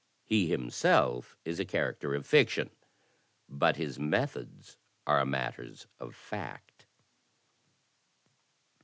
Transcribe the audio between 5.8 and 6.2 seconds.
of